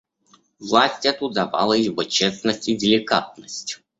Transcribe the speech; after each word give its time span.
Власть 0.57 1.05
эту 1.05 1.29
давала 1.29 1.73
его 1.73 2.03
честность 2.03 2.67
и 2.69 2.75
деликатность. 2.75 3.81